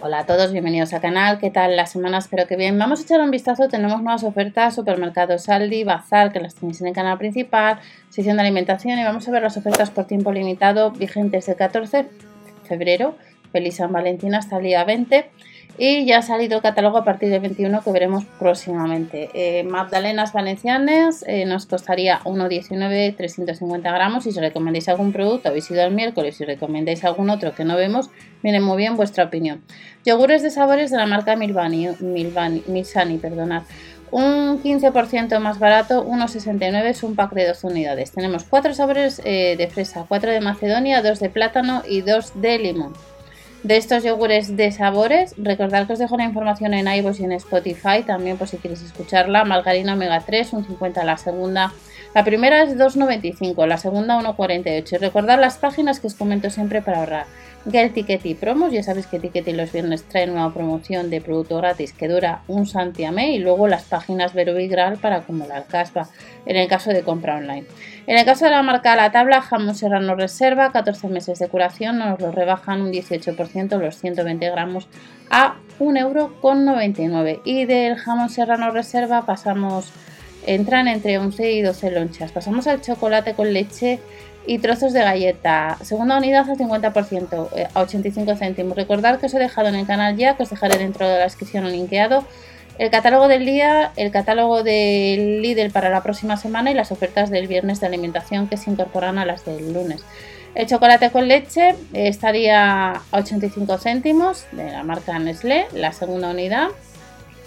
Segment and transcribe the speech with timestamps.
[0.00, 1.40] Hola a todos, bienvenidos al canal.
[1.40, 2.18] ¿Qué tal la semana?
[2.18, 2.78] Espero que bien.
[2.78, 3.66] Vamos a echar un vistazo.
[3.66, 8.42] Tenemos nuevas ofertas, supermercados Aldi, Bazar, que las tenéis en el canal principal, sección de
[8.42, 12.08] alimentación y vamos a ver las ofertas por tiempo limitado vigentes el 14 de
[12.62, 13.16] febrero.
[13.50, 15.30] Feliz San Valentín hasta el día 20
[15.78, 19.30] y ya ha salido el catálogo a partir del 21 que veremos próximamente.
[19.32, 24.24] Eh, magdalenas valencianas eh, nos costaría 1,19 350 gramos.
[24.24, 27.76] Si os recomendáis algún producto, habéis ido el miércoles y recomendáis algún otro que no
[27.76, 28.10] vemos,
[28.42, 29.62] viene muy bien vuestra opinión.
[30.04, 33.62] Yogures de sabores de la marca Milvani, Milvani, Milsani, perdonad.
[34.10, 38.10] Un 15% más barato, 1,69 es un pack de 12 unidades.
[38.10, 42.58] Tenemos 4 sabores eh, de fresa, 4 de macedonia, 2 de plátano y 2 de
[42.58, 42.94] limón
[43.62, 45.34] de estos yogures de sabores.
[45.36, 48.82] Recordad que os dejo la información en iVoox y en Spotify, también por si queréis
[48.82, 49.44] escucharla.
[49.44, 51.72] Margarina Omega 3, un 50 la segunda.
[52.18, 54.94] La primera es 2,95, la segunda 1,48.
[54.94, 57.26] Y recordad las páginas que os comento siempre para ahorrar.
[57.70, 61.20] Get Ticket y promos, ya sabéis que Ticket y los viernes traen una promoción de
[61.20, 64.68] producto gratis que dura un santiamé y luego las páginas Vero y
[65.00, 66.08] para acumular caspa
[66.44, 67.66] en el caso de compra online.
[68.08, 72.00] En el caso de la marca La Tabla, jamón serrano reserva, 14 meses de curación,
[72.00, 74.88] nos lo rebajan un 18% los 120 gramos
[75.30, 79.92] a 1,99€ y del jamón serrano reserva pasamos
[80.48, 82.32] entran entre 11 y 12 lonchas.
[82.32, 84.00] Pasamos al chocolate con leche
[84.46, 85.76] y trozos de galleta.
[85.82, 88.74] Segunda unidad al 50%, eh, a 85 céntimos.
[88.74, 91.24] Recordad que os he dejado en el canal ya, que os dejaré dentro de la
[91.24, 92.24] descripción linkeado.
[92.78, 97.28] El catálogo del día, el catálogo del líder para la próxima semana y las ofertas
[97.28, 100.02] del viernes de alimentación que se incorporan a las del lunes.
[100.54, 106.30] El chocolate con leche eh, estaría a 85 céntimos de la marca Nestlé, la segunda
[106.30, 106.68] unidad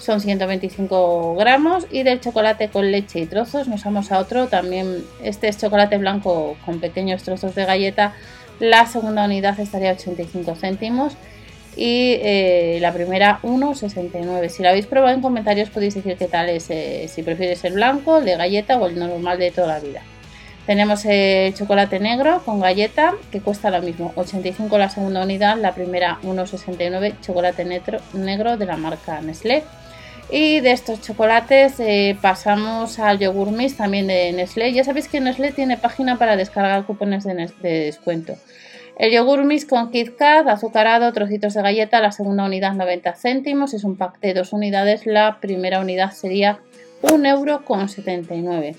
[0.01, 3.67] son 125 gramos y del chocolate con leche y trozos.
[3.67, 5.03] Nos vamos a otro también.
[5.23, 8.13] Este es chocolate blanco con pequeños trozos de galleta.
[8.59, 11.13] La segunda unidad estaría 85 céntimos
[11.75, 16.49] y eh, la primera 1,69 si la habéis probado en comentarios podéis decir qué tal
[16.49, 19.79] es eh, si prefieres el blanco el de galleta o el normal de toda la
[19.79, 20.01] vida.
[20.65, 24.13] Tenemos el chocolate negro con galleta que cuesta lo mismo.
[24.15, 27.65] 85 la segunda unidad la primera 1,69 chocolate
[28.13, 29.63] negro de la marca Nestlé
[30.31, 34.71] y de estos chocolates eh, pasamos al yogur mix también de Nestlé.
[34.71, 38.35] Ya sabéis que Nestlé tiene página para descargar cupones de, descuento.
[38.97, 43.73] El yogur mix con Kit Kat, azucarado, trocitos de galleta, la segunda unidad 90 céntimos,
[43.73, 46.59] es un pack de dos unidades, la primera unidad sería
[47.01, 48.77] 1,79€.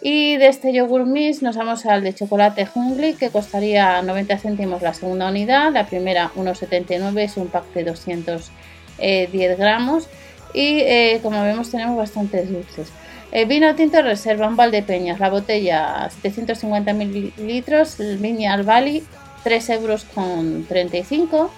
[0.00, 4.80] Y de este yogur mix nos vamos al de chocolate Jungli que costaría 90 céntimos
[4.80, 8.50] la segunda unidad, la primera 1,79 es un pack de 210
[8.98, 10.08] eh, gramos
[10.56, 12.88] y eh, como vemos tenemos bastantes dulces.
[13.30, 19.04] El eh, vino tinto reserva un Valdepeñas, la botella 750 mililitros, Viña Albali
[19.44, 21.50] 3 euros con 35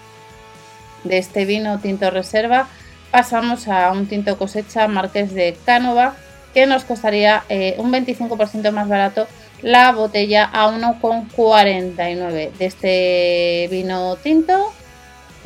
[1.04, 2.68] de este vino tinto reserva
[3.12, 6.16] pasamos a un tinto cosecha Marqués de Cánova
[6.52, 9.28] que nos costaría eh, un 25% más barato
[9.62, 14.72] la botella a 1,49 de este vino tinto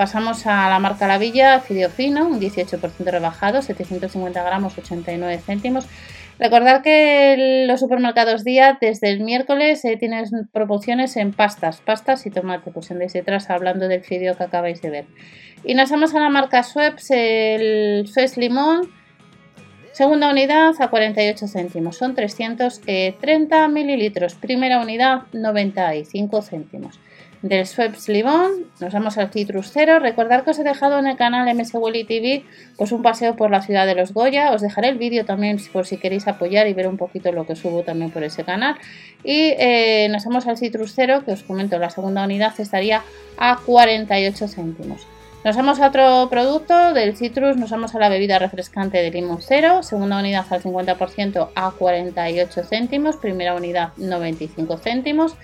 [0.02, 5.86] Pasamos a la marca La Villa, Fideo Fino, un 18% rebajado, 750 gramos, 89 céntimos.
[6.40, 12.30] Recordad que los supermercados día desde el miércoles eh, tienen promociones en pastas, pastas y
[12.30, 15.04] tomate, pues andáis detrás hablando del fideo que acabáis de ver.
[15.62, 18.90] Y nos vamos a la marca Schweppes, el Suez Limón,
[19.92, 26.98] segunda unidad a 48 céntimos, son 330 mililitros, primera unidad 95 céntimos
[27.42, 28.66] del Schweppes Limón.
[28.80, 29.98] Nos vamos al Citrus Cero.
[29.98, 32.44] Recordad que os he dejado en el canal MS TV
[32.76, 34.52] pues un paseo por la ciudad de los Goya.
[34.52, 37.56] Os dejaré el vídeo también por si queréis apoyar y ver un poquito lo que
[37.56, 38.76] subo también por ese canal.
[39.24, 43.02] Y eh, nos vamos al Citrus Cero, que os comento, la segunda unidad estaría
[43.36, 45.06] a 48 céntimos.
[45.44, 49.38] Nos vamos a otro producto del citrus, nos vamos a la bebida refrescante de limón
[49.40, 55.34] cero, segunda unidad al 50% a 48 céntimos, primera unidad 95 céntimos.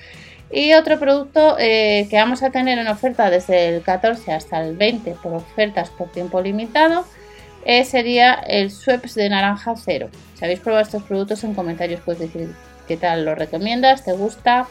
[0.51, 4.77] Y otro producto eh, que vamos a tener en oferta desde el 14 hasta el
[4.77, 7.05] 20 por ofertas por tiempo limitado
[7.65, 10.09] eh, sería el Sweps de naranja cero.
[10.35, 12.55] Si habéis probado estos productos en comentarios puedes decir
[12.87, 14.67] qué tal lo recomiendas, te gusta.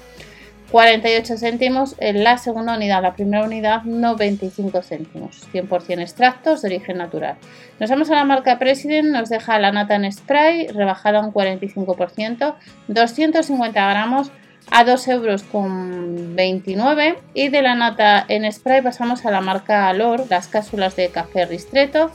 [0.71, 6.97] 48 céntimos en la segunda unidad, la primera unidad 95 céntimos, 100% extractos de origen
[6.97, 7.35] natural.
[7.79, 12.55] Nos vamos a la marca President, nos deja la nata en spray rebajada un 45%,
[12.89, 14.31] 250 gramos
[14.71, 19.87] a 2 euros con 29 y de la nata en spray pasamos a la marca
[19.89, 22.11] Alor, las cápsulas de café ristreto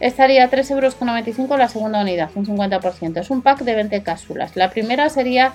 [0.00, 3.74] estaría a 3 euros con 95 la segunda unidad, un 50%, es un pack de
[3.74, 5.52] 20 cápsulas, la primera sería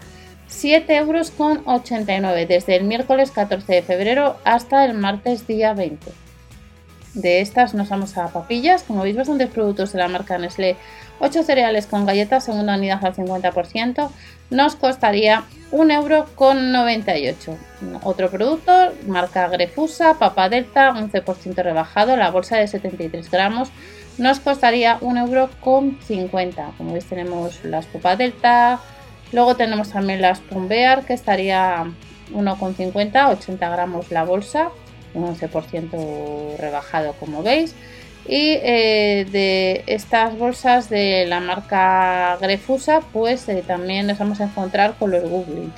[0.48, 6.12] 7 euros con 89 desde el miércoles 14 de febrero hasta el martes día 20
[7.13, 10.75] De estas nos vamos a papillas, como veis bastantes productos de la marca Nestlé,
[11.19, 14.09] 8 cereales con galletas, segunda unidad al 50%,
[14.50, 17.58] nos costaría 1,98€.
[18.04, 18.72] Otro producto,
[19.08, 23.70] marca Grefusa, papa delta, 11% rebajado, la bolsa de 73 gramos,
[24.18, 26.76] nos costaría 1,50€.
[26.78, 28.80] Como veis tenemos las papa delta,
[29.32, 31.86] luego tenemos también las Pombear, que estaría
[32.34, 34.70] 1,50, 80 gramos la bolsa,
[35.14, 37.76] un 11% rebajado como veis.
[38.28, 44.46] Y eh, de estas bolsas de la marca Grefusa, pues eh, también nos vamos a
[44.46, 45.74] encontrar con los Goblins.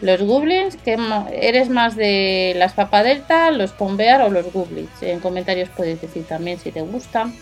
[0.00, 0.96] Los Goblins, que
[1.32, 5.02] eres más de las Papa Delta, los Pombear o los Goblins.
[5.02, 7.34] En comentarios puedes decir también si te gustan.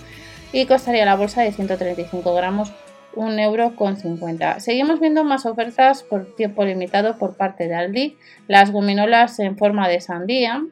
[0.52, 2.72] Y costaría la bolsa de 135 gramos
[3.14, 4.60] 1,50€.
[4.60, 8.16] Seguimos viendo más ofertas por tiempo limitado por parte de Aldi.
[8.48, 10.64] Las gominolas en forma de sandía,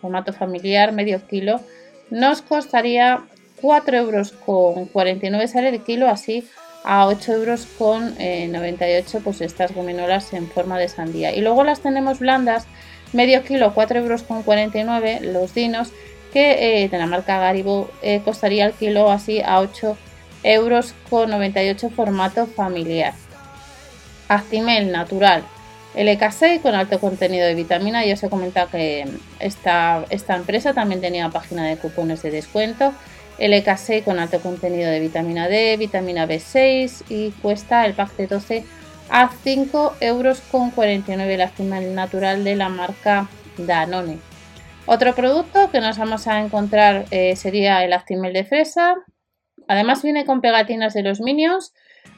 [0.00, 1.60] formato familiar, medio kilo,
[2.10, 3.24] nos costaría
[3.60, 6.46] 4 euros con 49 sale el kilo, así
[6.84, 11.34] a 8 euros con 98 pues estas gominolas en forma de sandía.
[11.34, 12.66] Y luego las tenemos blandas,
[13.12, 15.90] medio kilo, 4 euros con 49 los dinos,
[16.32, 19.96] que eh, de la marca Garibo eh, costaría el kilo así a 8
[20.44, 23.14] euros con 98 formato familiar.
[24.28, 25.42] Actimel natural,
[25.96, 28.04] LK6 con alto contenido de vitamina.
[28.04, 29.06] Ya os he comentado que
[29.40, 32.92] esta, esta empresa también tenía página de cupones de descuento.
[33.38, 38.64] LK6 con alto contenido de vitamina D, vitamina B6 y cuesta el pack de 12
[39.10, 41.50] a 5 euros con 49 la
[41.94, 44.18] natural de la marca Danone.
[44.86, 48.94] Otro producto que nos vamos a encontrar eh, sería el Actimel de fresa.
[49.68, 51.72] Además viene con pegatinas de los Minions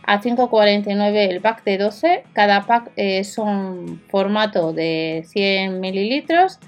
[0.05, 2.25] a 5,49 el pack de 12.
[2.32, 6.58] Cada pack es un formato de 100 mililitros.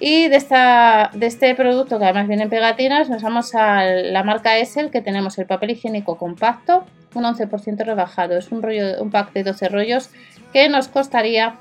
[0.00, 4.22] Y de, esta, de este producto que además viene en pegatinas, nos vamos a la
[4.22, 8.36] marca Essel que tenemos el papel higiénico compacto, un 11% rebajado.
[8.36, 10.10] Es un, rollo, un pack de 12 rollos
[10.52, 11.56] que nos costaría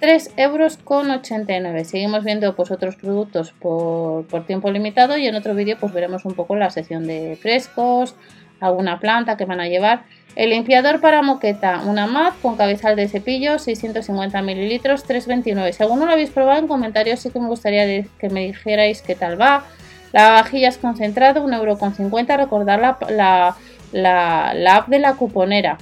[0.00, 1.86] 3,89 euros.
[1.88, 6.24] Seguimos viendo pues, otros productos por, por tiempo limitado y en otro vídeo pues veremos
[6.24, 8.14] un poco la sección de frescos,
[8.60, 10.04] alguna planta que van a llevar.
[10.36, 15.72] El limpiador para moqueta, una mat con cabezal de cepillo, 650 mililitros, 3,29.
[15.72, 19.14] Si alguno lo habéis probado en comentarios, sí que me gustaría que me dijerais qué
[19.14, 19.64] tal va.
[20.12, 22.36] La vajilla es concentrado, 1,50€.
[22.36, 23.56] Recordar la,
[23.92, 25.78] la, la, app de la cuponera.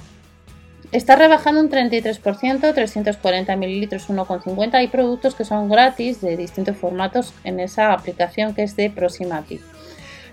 [0.91, 4.73] Está rebajando un 33%, 340 mililitros, 1,50.
[4.73, 9.59] Hay productos que son gratis de distintos formatos en esa aplicación que es de Proximati.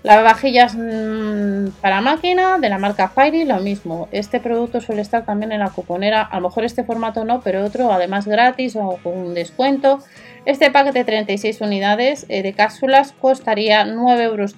[0.03, 4.07] Las vajillas mm, para máquina de la marca Fairy, lo mismo.
[4.11, 6.21] Este producto suele estar también en la cuponera.
[6.21, 9.99] A lo mejor este formato no, pero otro además gratis o con un descuento.
[10.47, 14.55] Este paquete de 36 unidades eh, de cápsulas costaría 9,99 euros,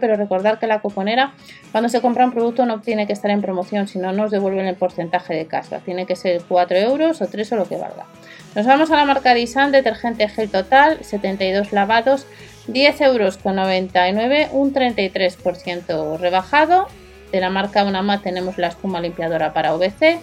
[0.00, 1.34] pero recordar que la cuponera,
[1.72, 4.64] cuando se compra un producto, no tiene que estar en promoción, si no nos devuelven
[4.64, 5.80] el porcentaje de casa.
[5.80, 8.06] Tiene que ser 4 euros o 3 o lo que valga.
[8.54, 12.26] Nos vamos a la marca Disan, detergente gel total, 72 lavados,
[12.72, 16.86] 10 euros con 99, un 33% rebajado.
[17.32, 20.18] De la marca Unama tenemos la espuma limpiadora para VC.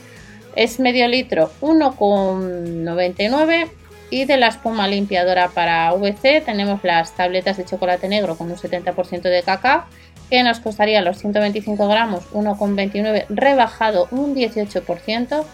[0.55, 3.69] Es medio litro 1,99
[4.09, 8.57] y de la espuma limpiadora para VC tenemos las tabletas de chocolate negro con un
[8.57, 9.83] 70% de cacao
[10.29, 15.45] que nos costaría los 125 gramos 1,29 rebajado un 18%.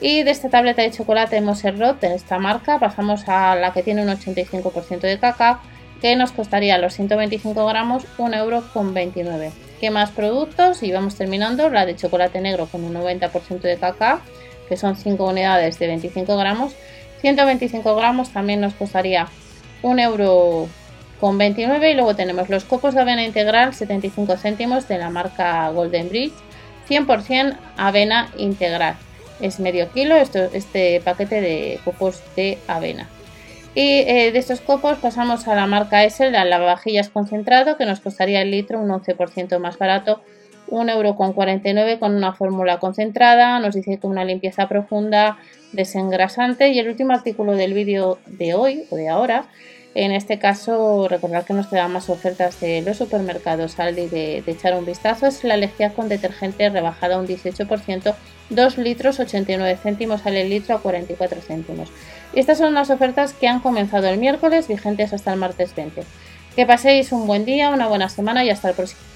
[0.00, 4.02] Y de esta tableta de chocolate Moserrot de esta marca pasamos a la que tiene
[4.02, 5.60] un 85% de cacao
[6.02, 9.52] que nos costaría los 125 gramos 1,29 euro.
[9.80, 10.82] ¿Qué más productos?
[10.82, 11.70] Y vamos terminando.
[11.70, 14.20] La de chocolate negro con un 90% de cacao,
[14.68, 16.72] que son 5 unidades de 25 gramos.
[17.20, 19.28] 125 gramos también nos costaría
[19.82, 20.68] 1,29 euro.
[21.88, 26.34] Y luego tenemos los copos de avena integral 75 céntimos de la marca Golden Bridge.
[26.88, 28.96] 100% avena integral.
[29.40, 33.08] Es medio kilo esto, este paquete de copos de avena.
[33.74, 38.00] Y eh, de estos copos pasamos a la marca Essel, la lavavajillas concentrado, que nos
[38.00, 40.20] costaría el litro un 11% más barato,
[40.68, 43.58] 1,49€ con una fórmula concentrada.
[43.60, 45.38] Nos dice que una limpieza profunda,
[45.72, 46.68] desengrasante.
[46.68, 49.46] Y el último artículo del vídeo de hoy o de ahora,
[49.94, 54.52] en este caso, recordar que nos quedan más ofertas de los supermercados Aldi de, de
[54.52, 58.14] echar un vistazo, es la lejía con detergente rebajada un 18%,
[58.50, 61.90] 2 litros 89 céntimos al litro a 44 céntimos.
[62.34, 66.02] Y estas son las ofertas que han comenzado el miércoles, vigentes hasta el martes 20.
[66.56, 69.11] Que paséis un buen día, una buena semana y hasta el próximo.